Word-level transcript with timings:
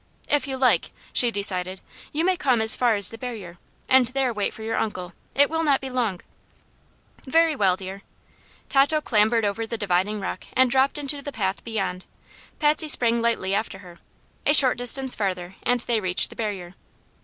"If 0.27 0.47
you 0.47 0.57
like," 0.57 0.91
she 1.13 1.29
decided, 1.29 1.79
"you 2.11 2.25
may 2.25 2.35
come 2.35 2.59
as 2.59 2.75
far 2.75 2.95
as 2.95 3.11
the 3.11 3.19
barrier, 3.19 3.59
and 3.87 4.07
there 4.07 4.33
wait 4.33 4.51
for 4.51 4.63
your 4.63 4.77
uncle. 4.77 5.13
It 5.35 5.47
will 5.47 5.61
not 5.63 5.79
be 5.79 5.91
long." 5.91 6.21
"Very 7.27 7.55
well, 7.55 7.75
dear." 7.75 8.01
Tato 8.67 8.99
clambered 8.99 9.45
over 9.45 9.67
the 9.67 9.77
dividing 9.77 10.19
rock 10.19 10.45
and 10.53 10.71
dropped 10.71 10.97
into 10.97 11.21
the 11.21 11.31
path 11.31 11.63
beyond. 11.63 12.03
Patsy 12.57 12.87
sprang 12.87 13.21
lightly 13.21 13.53
after 13.53 13.77
her. 13.85 13.99
A 14.47 14.55
short 14.55 14.79
distance 14.79 15.13
farther 15.13 15.55
and 15.61 15.81
they 15.81 15.99
reached 15.99 16.31
the 16.31 16.35
barrier. 16.35 16.73